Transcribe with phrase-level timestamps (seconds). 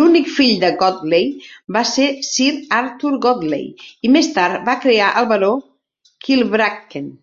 [0.00, 1.24] L'únic fill de Godley
[1.78, 2.50] va ser Sir
[2.82, 5.52] Arthur Godley, i més tard va crear el baró
[6.28, 7.14] Kilbracken.